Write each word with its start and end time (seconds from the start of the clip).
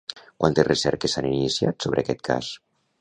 Quantes 0.43 0.65
recerques 0.67 1.13
s'han 1.17 1.27
iniciat 1.33 1.87
sobre 1.87 2.05
aquest 2.05 2.25
cas? 2.31 2.51